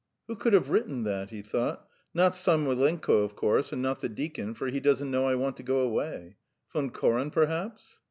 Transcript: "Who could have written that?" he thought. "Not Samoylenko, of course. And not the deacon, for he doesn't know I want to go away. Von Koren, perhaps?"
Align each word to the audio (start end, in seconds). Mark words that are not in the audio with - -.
"Who 0.25 0.35
could 0.35 0.53
have 0.53 0.71
written 0.71 1.03
that?" 1.03 1.29
he 1.29 1.43
thought. 1.43 1.87
"Not 2.11 2.31
Samoylenko, 2.33 3.21
of 3.23 3.35
course. 3.35 3.71
And 3.71 3.83
not 3.83 4.01
the 4.01 4.09
deacon, 4.09 4.55
for 4.55 4.65
he 4.65 4.79
doesn't 4.79 5.11
know 5.11 5.25
I 5.27 5.35
want 5.35 5.57
to 5.57 5.61
go 5.63 5.81
away. 5.81 6.37
Von 6.73 6.89
Koren, 6.89 7.29
perhaps?" 7.29 7.99